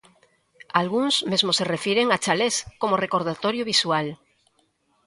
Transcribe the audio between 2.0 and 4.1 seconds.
a "chalés" como recordatorio visual.